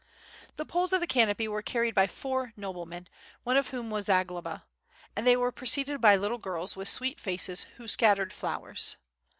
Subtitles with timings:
[0.55, 3.07] The poles of the canopy was carried by four noblemen,
[3.43, 4.65] one of whom was Zagloba,
[5.15, 8.97] and they were preceeded by little girls with sweet faces who scattered flowers.